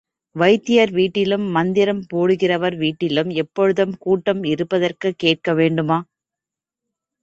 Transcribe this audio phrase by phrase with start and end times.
[0.35, 5.99] வைத்தியர் வீட்டிலும், மந்திரம் போடுகிறவர் வீட்டிலும் எப்போதும் கூட்டம் இருப்பதற்குக் கேட்க வேண்டுமா?